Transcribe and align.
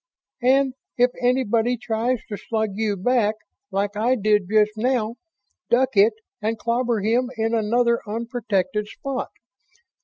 And 0.41 0.73
it 0.97 1.11
anybody 1.21 1.77
tries 1.77 2.25
to 2.29 2.35
slug 2.35 2.71
you 2.73 2.97
back, 2.97 3.35
like 3.69 3.95
I 3.95 4.15
did 4.15 4.49
just 4.51 4.71
now, 4.75 5.17
duck 5.69 5.95
it 5.95 6.13
and 6.41 6.57
clobber 6.57 7.01
him 7.01 7.29
in 7.37 7.53
another 7.53 8.01
unprotected 8.07 8.87
spot. 8.87 9.29